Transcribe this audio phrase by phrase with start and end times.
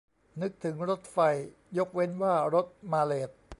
[0.41, 1.17] นึกถึงรถไฟ
[1.77, 3.29] ยกเว้นว่ารถมาเลต